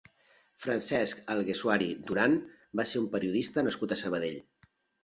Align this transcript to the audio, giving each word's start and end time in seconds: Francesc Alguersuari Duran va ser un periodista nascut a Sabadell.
Francesc 0.63 1.21
Alguersuari 1.35 1.91
Duran 2.09 2.35
va 2.81 2.89
ser 2.95 3.05
un 3.07 3.09
periodista 3.15 3.67
nascut 3.71 3.97
a 3.99 4.05
Sabadell. 4.07 4.43